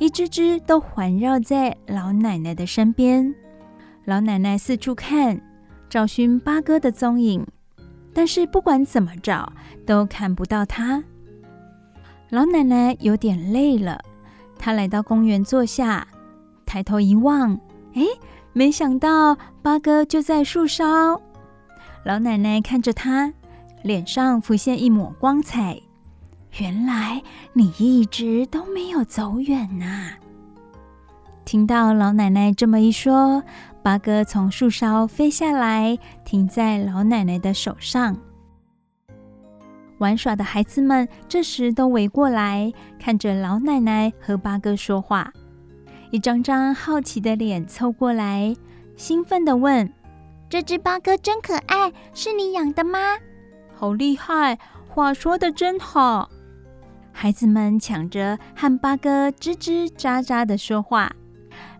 [0.01, 3.33] 一只只都环绕在老奶奶的身边。
[4.05, 5.41] 老奶奶四处看，
[5.89, 7.47] 找寻八哥的踪影，
[8.13, 9.53] 但是不管怎么找，
[9.87, 11.05] 都看不到他。
[12.31, 14.01] 老奶奶有点累了，
[14.59, 16.05] 她来到公园坐下，
[16.67, 17.53] 抬头一望，
[17.95, 18.03] 哎，
[18.53, 21.23] 没想到八哥就在树梢。
[22.05, 23.33] 老奶奶看着他，
[23.83, 25.81] 脸上浮现一抹光彩。
[26.59, 30.11] 原来你一直都没有走远呐！
[31.45, 33.43] 听到老奶奶这么一说，
[33.83, 38.17] 八哥从树梢飞下来，停在老奶奶的手上。
[39.99, 45.33] 玩耍的孩子们这时都围过来，看着老奶奶和八哥说话。
[46.11, 48.55] 一张张好奇的脸凑过来，
[48.97, 49.91] 兴奋地问。
[50.53, 52.99] 这只八哥真可爱，是你养的吗？
[53.75, 56.29] 好厉害，话说的真好。
[57.11, 61.11] 孩子们抢着和八哥吱吱喳喳的说话。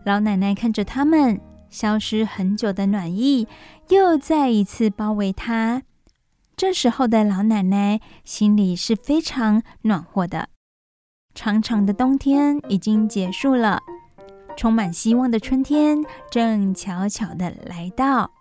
[0.03, 3.47] 老奶奶看着他们，消失很久的暖意
[3.89, 5.83] 又再一次包围他。
[6.57, 10.49] 这时候的老奶奶心里是非常暖和的。
[11.35, 13.79] 长长的冬天已经结束了，
[14.57, 18.31] 充满希望的春天正悄悄的来到。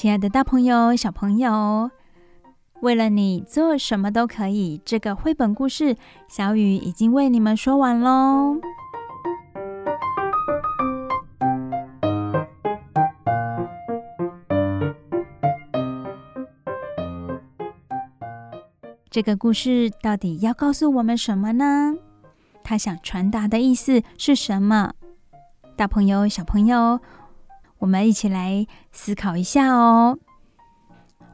[0.00, 1.90] 亲爱的，大朋友、小朋友，
[2.82, 4.80] 为了你做什么都可以。
[4.84, 5.96] 这个绘本故事，
[6.28, 8.60] 小雨已经为你们说完喽。
[19.10, 21.96] 这个故事到底要告诉我们什么呢？
[22.62, 24.92] 他想传达的意思是什么？
[25.74, 27.00] 大朋友、小朋友。
[27.78, 30.18] 我们一起来思考一下哦。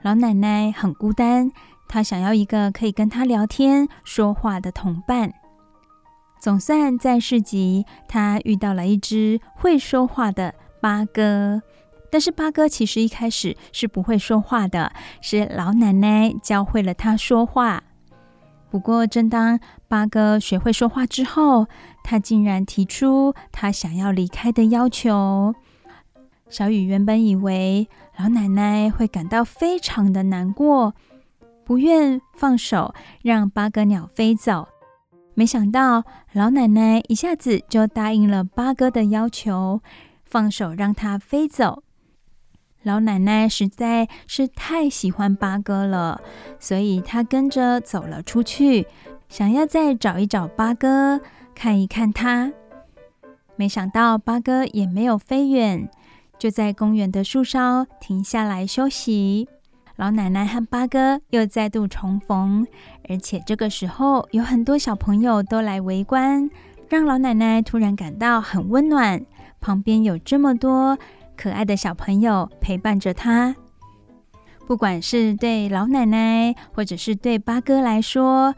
[0.02, 1.50] 老奶奶很孤单，
[1.88, 5.32] 她想要一个可以跟她聊天、说话的同伴。
[6.38, 11.62] 总算在市集，她遇到了一只会说话的八哥。
[12.10, 17.82] 但是八哥其实一开始是不会说话的，是老奶奶教会了他说话。
[18.70, 21.66] 不过，正当八哥学会说话之后，
[22.04, 25.54] 他竟然提出他想要离开的要求。
[26.48, 27.88] 小雨原本以为
[28.18, 30.94] 老奶奶会感到非常的难过，
[31.64, 34.68] 不愿放手让八哥鸟飞走。
[35.34, 39.80] 没想到老奶奶一下子就答应了八哥的要求，
[40.24, 41.82] 放手让它飞走。
[42.84, 46.20] 老奶奶实在是太喜欢八哥了，
[46.60, 48.86] 所以她跟着走了出去，
[49.28, 51.20] 想要再找一找八哥，
[51.54, 52.52] 看一看他。
[53.56, 55.88] 没想到八哥也没有飞远，
[56.38, 59.48] 就在公园的树梢停下来休息。
[59.96, 62.66] 老奶奶和八哥又再度重逢，
[63.08, 66.50] 而且这个时候有很多小朋友都来围观，
[66.88, 69.24] 让老奶奶突然感到很温暖。
[69.60, 70.98] 旁边有这么多
[71.36, 73.54] 可爱的小朋友陪伴着她，
[74.66, 78.54] 不管是对老奶奶，或者是对八哥来说，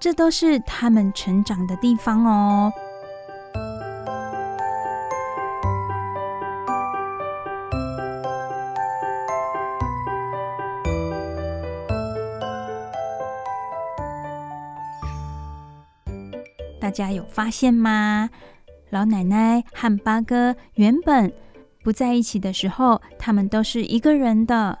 [0.00, 2.72] 这都是他们成长的地方哦。
[16.80, 18.30] 大家有发现吗？
[18.88, 21.32] 老奶奶和八哥原本
[21.84, 24.78] 不在一起的时候，他们都是一个人的。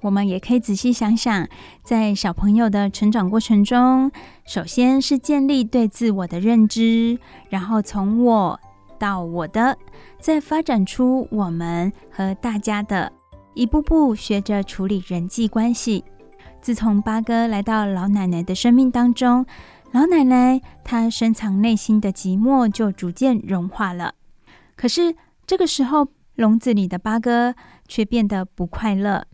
[0.00, 1.46] 我们也可以仔细想想，
[1.82, 4.10] 在小朋友的成长过程中，
[4.46, 7.18] 首先是建立对自我的认知，
[7.50, 8.58] 然后从我
[8.98, 9.76] 到我的，
[10.18, 13.12] 再发展出我们和大家的，
[13.52, 16.02] 一步步学着处理人际关系。
[16.62, 19.44] 自从八哥来到老奶奶的生命当中，
[19.92, 24.14] 老奶奶她深藏内心的寂寞就逐渐融化了。
[24.76, 25.16] 可是
[25.46, 27.54] 这个时候，笼子里的八哥
[27.88, 29.26] 却变得不快乐，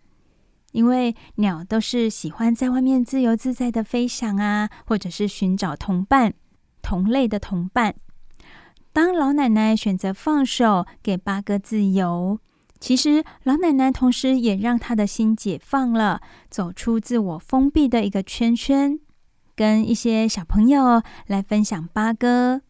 [0.73, 6.33] 因为鸟都是喜欢在外面自由自在的飞翔啊，或者是寻找同伴、
[6.81, 7.95] 同类的同伴。
[8.95, 12.41] 当老奶奶选择放手给八哥自由，
[12.81, 18.99] 其实老奶奶同时也让她的心解放了，走出自我封闭的一个圈圈。
[19.57, 22.61] 跟一些小朋友来分享八哥，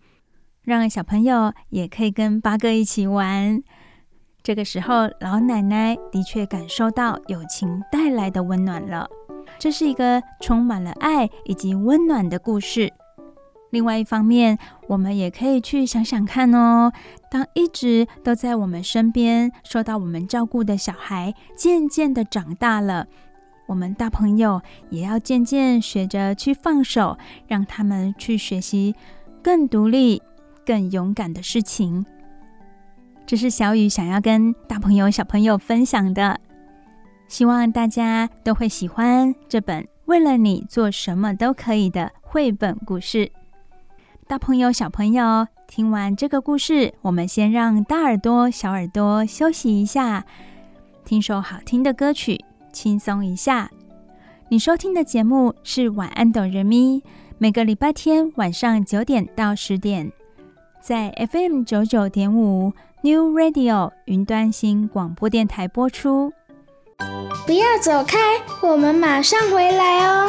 [0.62, 3.60] 让小朋友也可以跟八哥一起玩。
[4.42, 9.08] 这个时候，老奶奶的确感受到友情带来的温暖了。
[9.58, 12.92] 这是一个充满了爱以及温暖的故事。
[13.70, 14.56] 另外一方面，
[14.86, 16.92] 我们也可以去想想看哦，
[17.28, 23.08] 当一直都在我们身边、受到我们照顾的小孩，渐渐的长大了。
[23.66, 28.94] 我们大朋友也要渐渐学着去放手，让他们去学习
[29.42, 30.22] 更独立、
[30.64, 32.06] 更勇敢的事情。
[33.26, 36.40] 这是小雨想要跟大朋友、小朋友分享的，
[37.26, 43.32] 希望大家都会喜欢这本《为了你做什么都可以》的绘本故事。
[44.28, 50.24] 大朋友、小朋友，听完这个故事，我们先让大耳朵、小耳朵休息一下，
[51.04, 52.44] 听首好听的歌曲。
[52.76, 53.70] 轻松一下，
[54.50, 56.98] 你收听的节目是《晚安，哆瑞咪》，
[57.38, 60.12] 每个礼拜天晚上九点到十点，
[60.78, 62.70] 在 FM 九九点五
[63.00, 66.30] New Radio 云端新广播电台播出。
[67.46, 68.18] 不要走开，
[68.60, 70.28] 我们马上回来哦。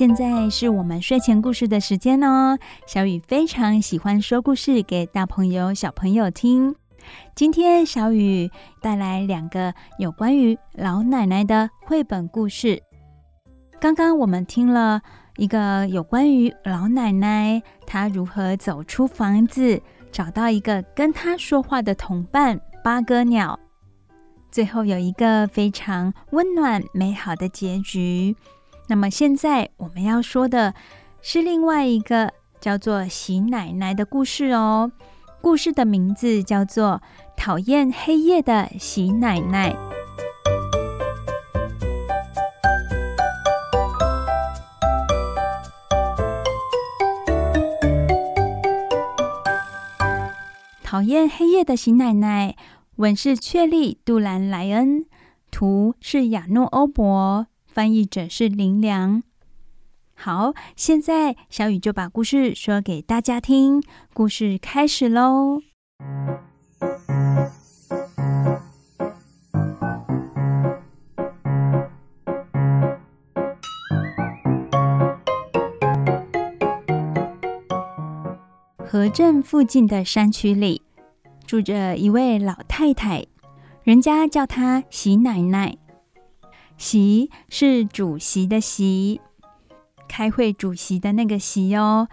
[0.00, 2.56] 现在是我们睡前故事的时间哦。
[2.86, 6.74] 小雨非常喜欢说故事给大朋友、小朋友听。
[7.34, 12.82] 今天小雨带来两个有关于老奶奶的绘本故事。
[13.78, 15.02] 刚刚我们听了
[15.36, 23.60] 一个有关于老奶奶，她如何走出房子，找到一个跟她说话的同伴——八哥鸟。
[24.50, 28.34] 最后有一个非常温暖、美好的结局。
[28.90, 30.74] 那么现在我们要说的
[31.22, 34.90] 是另外一个叫做喜奶奶的故事哦。
[35.40, 37.00] 故事的名字叫做
[37.40, 39.72] 《讨厌黑夜的喜奶奶》。
[50.82, 52.56] 讨厌黑夜的喜奶奶，
[52.96, 55.06] 文是雀莉·杜兰莱恩，
[55.52, 57.46] 图是亚诺欧博。
[57.80, 59.22] 翻译者是林良。
[60.14, 65.62] 好，现在小雨就把故事说给大家听，故事开始喽。
[78.76, 80.82] 河镇附近的山区里
[81.46, 83.24] 住着一位老太太，
[83.82, 85.79] 人家叫她喜奶奶。
[86.80, 89.20] 席是主席的席，
[90.08, 92.08] 开会主席的那个席哦。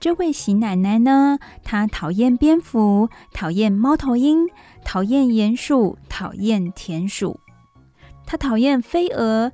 [0.00, 4.48] 这位席奶奶呢，她讨厌蝙蝠，讨厌猫头鹰，
[4.84, 7.38] 讨厌鼹鼠，讨厌田鼠。
[8.26, 9.52] 她讨厌飞蛾，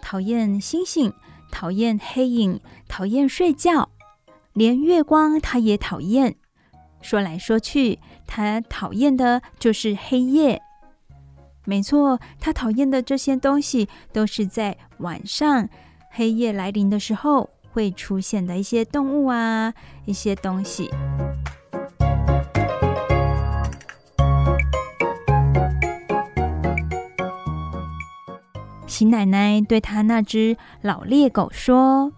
[0.00, 1.12] 讨厌星星，
[1.50, 3.90] 讨厌黑影，讨厌睡觉，
[4.54, 6.36] 连月光她也讨厌。
[7.02, 10.62] 说来说去，她讨厌的就是黑夜。
[11.64, 15.68] 没错，他讨厌的这些东西，都是在晚上
[16.10, 17.50] 黑夜来临的时候。
[17.74, 19.72] 会出现的一些动物啊，
[20.04, 20.90] 一些东西。
[28.86, 32.12] 喜奶奶对他那只老猎狗说：“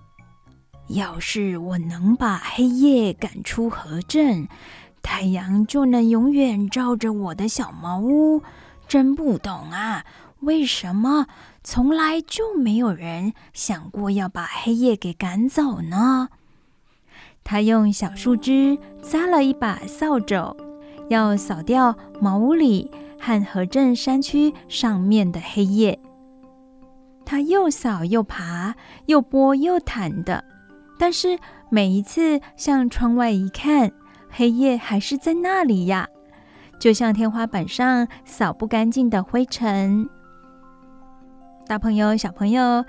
[0.90, 4.48] 要是我能把黑夜赶出河镇，
[5.04, 8.42] 太阳就能永远照着我的小茅屋。
[8.88, 10.04] 真不懂啊，
[10.40, 11.26] 为什么？”
[11.66, 16.28] 从来就没有人想过要把黑夜给赶走呢。
[17.42, 20.54] 他用小树枝扎了一把扫帚，
[21.08, 25.98] 要扫掉茅屋里和河镇山区上面的黑夜。
[27.24, 28.74] 他又扫又爬，
[29.06, 30.44] 又拨又弹的，
[30.98, 31.38] 但是
[31.70, 33.90] 每一次向窗外一看，
[34.28, 36.06] 黑夜还是在那里呀，
[36.78, 40.08] 就像天花板上扫不干净的灰尘。
[41.66, 42.84] 大朋友、小朋友，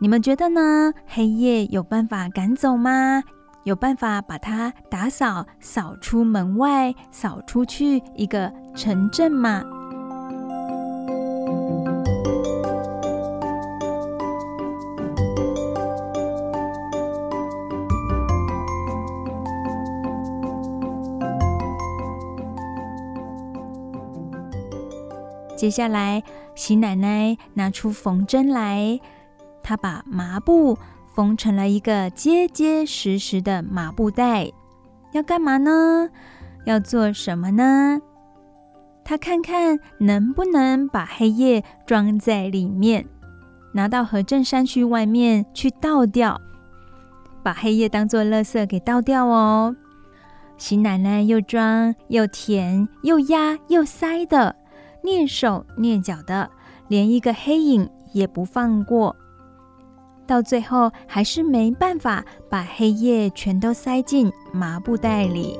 [0.00, 0.92] 你们觉得呢？
[1.06, 3.22] 黑夜有办法赶走吗？
[3.64, 9.62] 有办法把它打扫、扫出门外、扫出去一个城镇吗？
[25.66, 26.22] 接下来，
[26.54, 29.00] 喜奶奶拿出缝针来，
[29.64, 30.78] 她把麻布
[31.12, 34.52] 缝成了一个结结实实的麻布袋。
[35.10, 36.08] 要干嘛呢？
[36.66, 38.00] 要做什么呢？
[39.02, 43.04] 她看看能不能把黑夜装在里面，
[43.72, 46.40] 拿到河镇山区外面去倒掉，
[47.42, 49.74] 把黑夜当做垃圾给倒掉哦。
[50.58, 54.54] 喜奶奶又装又填又压又塞的。
[55.06, 56.50] 蹑手蹑脚的，
[56.88, 59.14] 连一个黑影也不放过。
[60.26, 65.56] 到最后，还是没办法把黑夜全都塞进麻布袋里。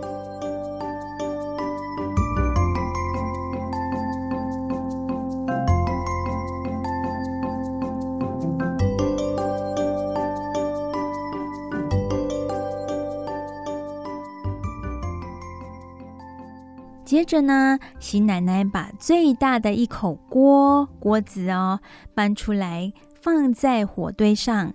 [17.07, 21.79] 接着呢，喜奶奶把最大的一口锅锅子哦
[22.17, 22.93] 搬出来，
[23.23, 24.75] 放在火堆上。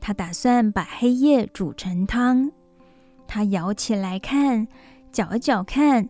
[0.00, 2.50] 她打算把黑夜煮成汤。
[3.28, 4.66] 她舀起来看，
[5.12, 6.08] 搅一搅看，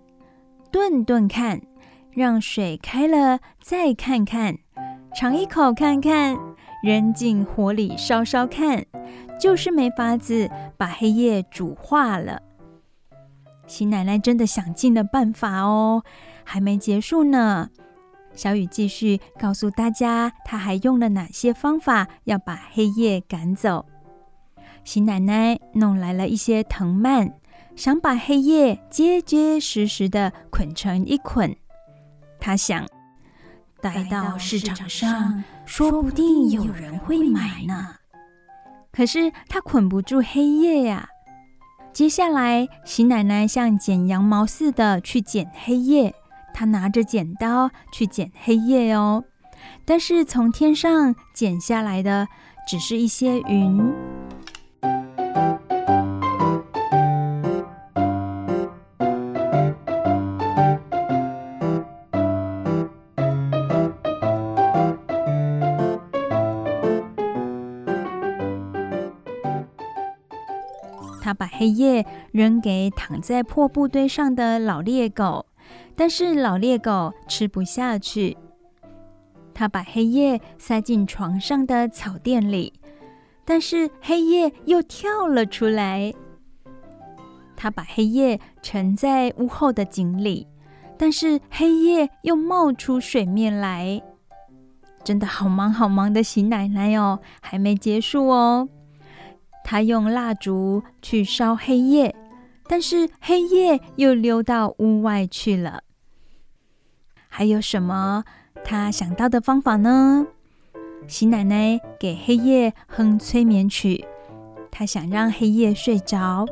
[0.72, 1.60] 炖炖看，
[2.12, 4.56] 让水开了再看看，
[5.14, 6.34] 尝一口看看，
[6.82, 8.86] 扔进火里烧烧看，
[9.38, 10.48] 就是没法子
[10.78, 12.40] 把黑夜煮化了。
[13.68, 16.02] 喜奶奶真的想尽了办法哦，
[16.42, 17.68] 还没结束呢。
[18.34, 23.84] 小雨继续告诉大家，她还用了哪些方法要把黑夜赶走。
[24.84, 27.34] 喜奶奶弄来了一些藤蔓，
[27.76, 31.54] 想把黑夜结结实实的捆成一捆。
[32.40, 32.86] 她想
[33.82, 37.96] 带到市场上，说不定有人会买呢。
[38.90, 41.08] 可是她捆不住黑夜呀。
[41.98, 46.14] 接下来，喜奶奶像剪羊毛似的去剪黑夜。
[46.54, 49.24] 她拿着剪刀去剪黑夜哦，
[49.84, 52.28] 但是从天上剪下来的
[52.68, 53.92] 只是一些云。
[71.58, 75.44] 黑夜扔给躺在破布堆上的老猎狗，
[75.96, 78.36] 但是老猎狗吃不下去。
[79.52, 82.72] 他把黑夜塞进床上的草垫里，
[83.44, 86.14] 但是黑夜又跳了出来。
[87.56, 90.46] 他把黑夜沉在屋后的井里，
[90.96, 94.00] 但是黑夜又冒出水面来。
[95.02, 98.68] 真的好忙好忙的席奶奶哦，还没结束哦。
[99.70, 102.16] 他用蜡烛去烧黑夜，
[102.66, 105.82] 但是黑夜又溜到屋外去了。
[107.28, 108.24] 还有什么
[108.64, 110.26] 他想到的方法呢？
[111.06, 114.06] 喜奶奶给黑夜哼催眠曲，
[114.70, 116.46] 他想让黑夜睡着。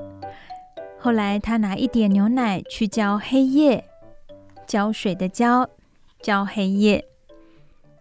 [0.99, 3.89] 后来他拿一点牛奶去浇黑夜，
[4.67, 5.71] 浇水的浇，
[6.21, 7.03] 浇黑夜，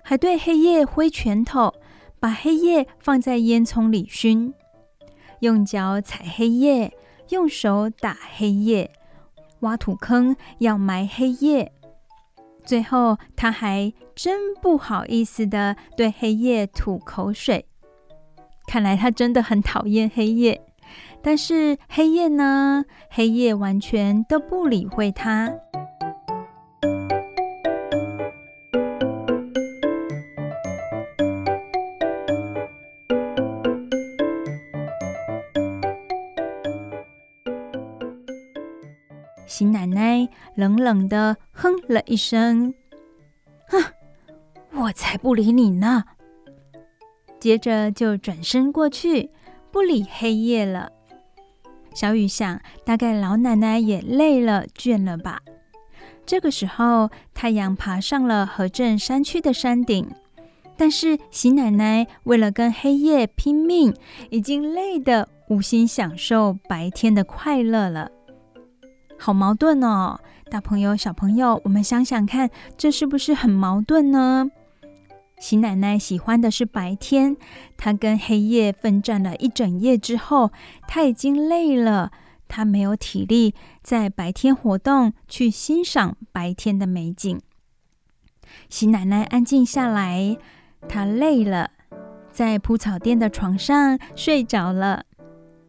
[0.03, 1.73] 还对黑夜挥拳头，
[2.19, 4.53] 把黑夜放在烟囱里熏，
[5.39, 6.91] 用脚踩黑夜，
[7.29, 8.91] 用手打黑夜，
[9.61, 11.71] 挖土坑要埋黑夜。
[12.63, 17.65] 最后，他还真不好意思的对黑夜吐口水。
[18.67, 20.59] 看来他真的很讨厌黑夜，
[21.21, 22.83] 但是黑夜呢？
[23.09, 25.53] 黑夜完全都不理会他。
[40.55, 42.73] 冷冷的哼了一声
[43.67, 43.83] ：“哼，
[44.71, 46.03] 我才不理你呢！”
[47.39, 49.29] 接着就转身过去，
[49.71, 50.91] 不理黑夜了。
[51.93, 55.41] 小雨想，大概老奶奶也累了、倦了吧。
[56.25, 60.09] 这个时候，太阳爬上了河镇山区的山顶，
[60.75, 63.93] 但是喜奶奶为了跟黑夜拼命，
[64.31, 68.09] 已经累得无心享受白天的快乐了。
[69.17, 70.19] 好矛盾哦，
[70.49, 74.51] 大朋友、小朋友，我们想想看，这是不是很矛盾呢？
[75.39, 77.35] 喜奶奶喜欢的是白天，
[77.75, 80.51] 她跟黑夜奋战了一整夜之后，
[80.87, 82.11] 她已经累了，
[82.47, 87.41] 她没有体力在白天活动，去欣赏白天的美景。
[88.69, 90.37] 喜奶奶安静下来，
[90.87, 91.71] 她累了，
[92.31, 95.05] 在铺草垫的床上睡着了。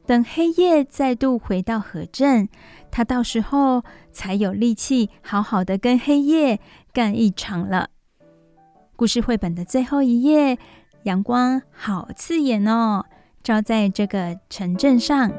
[0.06, 2.48] 等黑夜再度回到河镇，
[2.96, 6.58] 他到时候才有力气好好的跟黑夜
[6.94, 7.90] 干一场了。
[8.96, 10.56] 故事绘本的最后一页，
[11.02, 13.04] 阳光好刺眼哦，
[13.42, 15.30] 照在这个城镇上。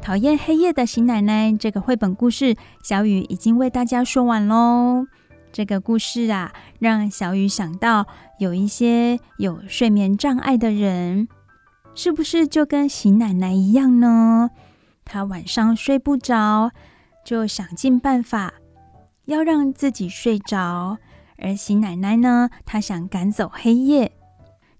[0.00, 5.08] 讨厌黑夜的新奶奶，这个绘本故事，小雨已经为大家说完喽。
[5.54, 8.08] 这个故事啊，让小雨想到
[8.40, 11.28] 有一些有睡眠障碍的人，
[11.94, 14.50] 是不是就跟喜奶奶一样呢？
[15.04, 16.72] 她晚上睡不着，
[17.24, 18.54] 就想尽办法
[19.26, 20.98] 要让自己睡着。
[21.38, 24.10] 而喜奶奶呢，她想赶走黑夜，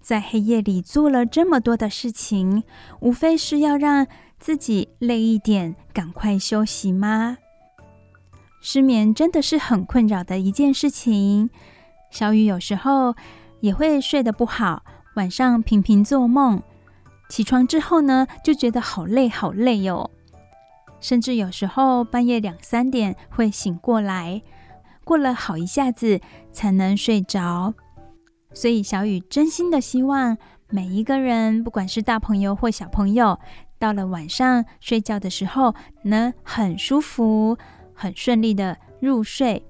[0.01, 2.63] 在黑夜里做了这么多的事情，
[2.99, 4.05] 无非是要让
[4.37, 7.37] 自己累一点，赶快休息吗？
[8.67, 11.51] 失眠真的是很困扰的一件事情。
[12.09, 13.13] 小雨有时候
[13.59, 14.83] 也会睡得不好，
[15.17, 16.63] 晚上频频做梦，
[17.29, 20.09] 起床之后呢，就觉得好累好累哟。
[20.99, 24.41] 甚至有时候半夜两三点会醒过来，
[25.03, 26.19] 过了好一下子
[26.51, 27.75] 才能睡着。
[28.51, 30.35] 所以小雨真心的希望
[30.71, 33.39] 每一个人，不管是大朋友或小朋友，
[33.77, 37.55] 到了晚上睡觉的时候能很舒服。
[37.95, 39.65] 很顺利的入睡，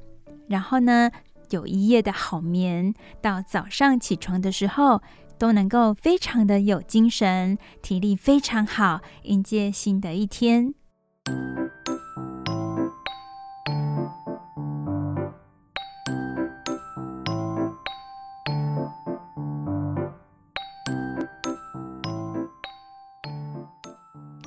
[0.50, 1.10] 然后呢，
[1.52, 5.02] 有一夜的好眠，到早上起床的时候
[5.38, 10.74] 都能够非常的有精神，体力非常好，迎接新的一天。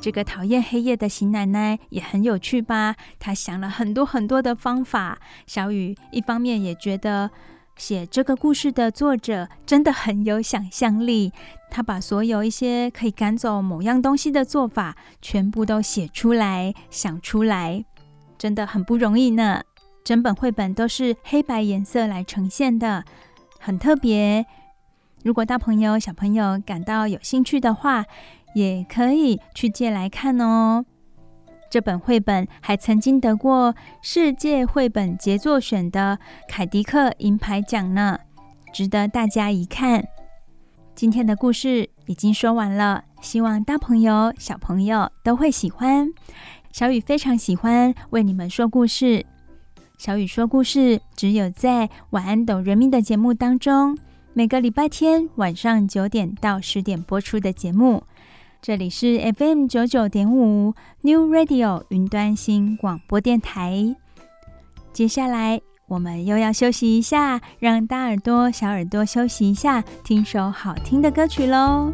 [0.00, 2.94] 这个讨厌黑夜的邢奶奶也很有趣吧？
[3.18, 5.18] 她想了很多很多的方法。
[5.46, 7.30] 小雨一方面也觉得
[7.76, 11.32] 写这个故事的作者真的很有想象力，
[11.70, 17.84] 他把所有一些可以赶走某样东西的做法全部都写出来、想出来，
[18.36, 19.62] 真的很不容易呢。
[20.04, 23.04] 整本绘本都是黑白颜色来呈现的，
[23.60, 24.46] 很特别。
[25.22, 28.04] 如果大朋友、小朋友感到有兴趣的话，
[28.54, 30.84] 也可以去借来看哦。
[31.70, 36.18] 这本绘本还曾经得过世界绘本杰作选的
[36.48, 38.18] 凯迪克银牌奖呢，
[38.72, 40.02] 值得大家一看。
[40.94, 46.08] 今天的故事已经说完了，希望大朋友、小朋友都会喜欢。
[46.72, 49.26] 小雨非常喜欢为你们说故事。
[49.98, 53.98] 小雨说故事只有在晚安懂人民的节目当中，
[54.32, 58.02] 每个礼拜天晚上九点到十点播出的节目。
[58.60, 63.94] 这里是 FM 九九点五 New Radio 云端新广播电台。
[64.92, 71.92] 接下来我们又要休息一下，让大耳朵、小耳朵休息一下，听首好听的歌曲喽。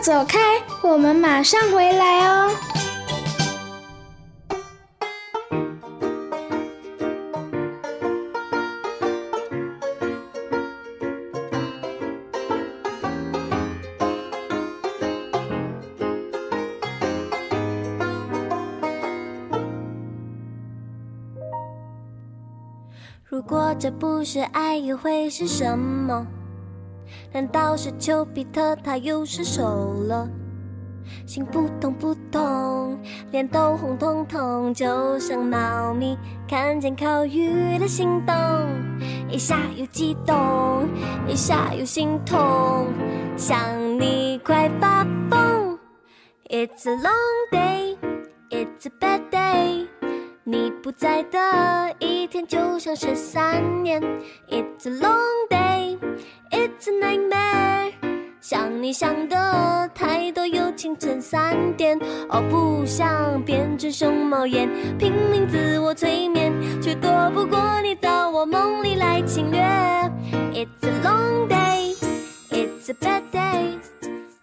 [0.00, 0.38] 走开，
[0.82, 2.50] 我们马上回来哦。
[23.28, 26.26] 如果这不是爱，又会是什么？
[27.32, 29.62] 难道是丘比特他又失手
[30.08, 30.28] 了？
[31.24, 32.98] 心扑通扑通，
[33.30, 36.18] 脸都红彤彤，就像猫咪
[36.48, 38.34] 看见烤鱼的心动，
[39.30, 40.88] 一下又激动，
[41.28, 42.88] 一下又心痛，
[43.36, 43.60] 想
[44.00, 45.78] 你快发疯。
[46.48, 47.96] It's a long day,
[48.50, 49.86] it's a bad day。
[50.42, 54.00] 你不在的一天就像是三年。
[54.48, 55.98] It's a long day,
[56.50, 57.92] it's a nightmare。
[58.40, 61.98] 想你想的太多，又清晨三点。
[62.28, 64.68] 哦，不想变成熊猫眼，
[64.98, 69.60] 拼命自我催眠，却躲不过你到我梦里来侵略。
[70.52, 71.94] It's a long day,
[72.50, 73.78] it's a bad day。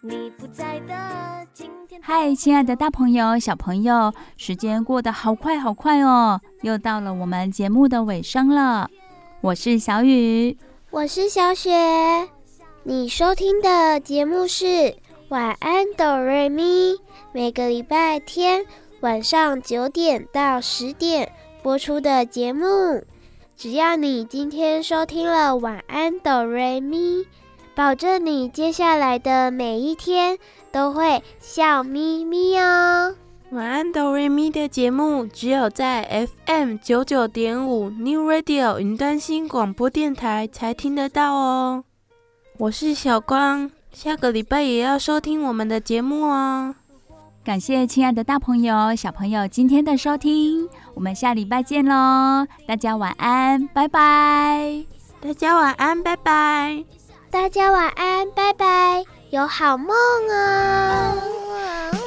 [0.02, 2.02] 你不在的今天。
[2.04, 8.90] 嗨，亲爱的大朋友、小朋友，时间过得好快好快哦，又到了我们节目的尾声了。
[9.40, 10.58] 我是小雨，
[10.94, 11.72] 我是小雪。
[12.84, 14.66] 你收听的节目是
[15.30, 16.94] 《晚安哆瑞咪》，
[17.32, 18.64] 每个礼拜天
[19.00, 21.32] 晚上九点到十点
[21.64, 23.04] 播出的节目。
[23.58, 27.22] 只要你今天收听了《晚安哆瑞咪》，
[27.74, 30.38] 保证你接下来的每一天
[30.72, 33.16] 都会笑眯眯哦。
[33.54, 41.84] 晚安哆瑞咪的节目只有在 FM 九九点五 New Radio 云端新广播电台才听得到哦。
[42.58, 46.74] 我是小光，下个礼拜也要收听我们的节目哦。
[47.44, 52.48] 感谢亲爱的大朋友、小朋友今天的收听，我们下礼拜见喽！
[52.68, 54.84] 大家晚安，拜拜！
[55.22, 56.84] 大家晚安，拜拜！
[57.30, 59.04] 大家晚安，拜拜！
[59.34, 59.96] 有好梦
[60.30, 61.18] 哦。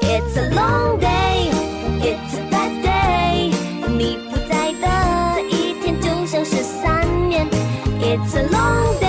[0.02, 1.50] It's a long day,
[2.00, 3.52] it's a bad day。
[3.98, 7.44] 你不在的一天就像是三年。
[8.00, 9.05] It's a long day